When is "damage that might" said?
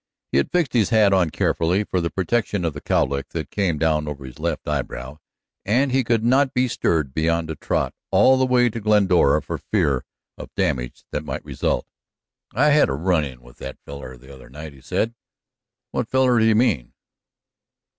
10.55-11.45